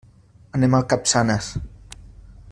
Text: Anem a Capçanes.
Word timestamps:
Anem 0.59 0.77
a 0.77 0.79
Capçanes. 0.93 1.51